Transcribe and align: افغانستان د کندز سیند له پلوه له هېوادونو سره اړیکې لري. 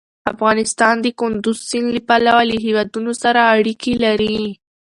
افغانستان 0.33 0.95
د 1.01 1.07
کندز 1.19 1.57
سیند 1.69 1.89
له 1.95 2.01
پلوه 2.09 2.41
له 2.49 2.55
هېوادونو 2.65 3.11
سره 3.23 3.39
اړیکې 3.55 3.93
لري. 4.03 4.37